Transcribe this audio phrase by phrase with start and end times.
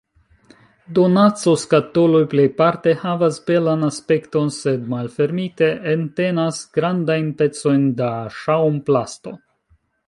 [0.99, 8.11] Donacoskatoloj plejparte havas belan aspekton, sed malfermite, entenas grandajn pecojn da
[8.43, 9.39] ŝaŭmplasto.